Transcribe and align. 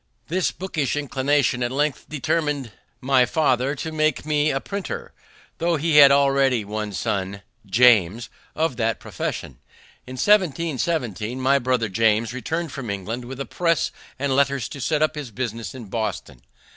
This 0.29 0.49
bookish 0.49 0.95
inclination 0.95 1.61
at 1.61 1.71
length 1.71 2.07
determined 2.09 2.71
my 3.01 3.23
father 3.27 3.75
to 3.75 3.91
make 3.91 4.25
me 4.25 4.49
a 4.49 4.59
printer, 4.59 5.13
though 5.59 5.75
he 5.75 5.97
had 5.97 6.09
already 6.11 6.65
one 6.65 6.91
son 6.91 7.43
(James) 7.67 8.27
of 8.55 8.77
that 8.77 8.99
profession. 8.99 9.59
In 10.07 10.13
1717 10.13 11.39
my 11.39 11.59
brother 11.59 11.87
James 11.87 12.33
returned 12.33 12.71
from 12.71 12.89
England 12.89 13.25
with 13.25 13.39
a 13.39 13.45
press 13.45 13.91
and 14.17 14.35
letters 14.35 14.67
to 14.69 14.81
set 14.81 15.03
up 15.03 15.13
his 15.13 15.29
business 15.29 15.75
in 15.75 15.85
Boston. 15.85 16.41